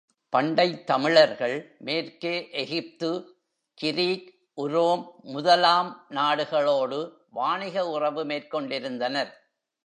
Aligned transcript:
பண்டைத் 0.29 0.83
தமிழர்கள், 0.83 1.75
மேற்கே 1.79 2.49
எகிப்து, 2.51 3.37
கிரீக், 3.73 4.33
உரோம் 4.57 5.11
முதலாம் 5.21 6.05
நாடுகளோடு 6.09 7.11
வாணிக 7.29 7.87
உறவு 7.87 8.25
மேற் 8.25 8.49
கொண்டிருந்தனர். 8.49 9.49